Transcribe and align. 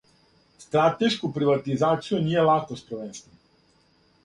Стратешку 0.63 1.29
приватизацију 1.35 2.23
није 2.31 2.47
лако 2.51 2.81
спровести. 2.83 3.39